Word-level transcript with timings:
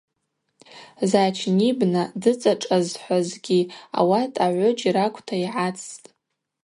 Зач 1.11 1.37
Нибна 1.57 2.03
дыцӏашӏазхӏвазгьи 2.21 3.61
ауат 3.97 4.33
агӏвыджь 4.45 4.85
ракӏвта 4.95 5.35
йгӏацӏцӏтӏ. 5.45 6.07